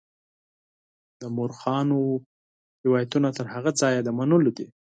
د 1.21 1.23
مورخانو 1.35 1.99
روایتونه 2.85 3.29
تر 3.37 3.45
هغه 3.53 3.71
ځایه 3.81 4.01
د 4.03 4.09
منلو 4.17 4.51
دي. 4.57 4.67